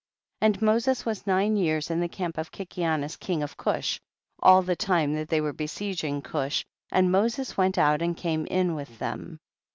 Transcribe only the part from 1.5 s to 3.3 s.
years in the camp of Kikianus